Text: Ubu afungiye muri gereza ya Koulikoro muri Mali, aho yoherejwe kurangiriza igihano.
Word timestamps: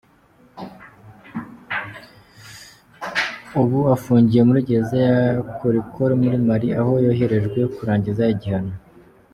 Ubu 3.61 3.79
afungiye 3.95 4.41
muri 4.47 4.65
gereza 4.67 4.97
ya 5.07 5.17
Koulikoro 5.55 6.11
muri 6.21 6.37
Mali, 6.47 6.67
aho 6.81 6.93
yoherejwe 7.05 7.59
kurangiriza 7.75 8.25
igihano. 8.35 8.73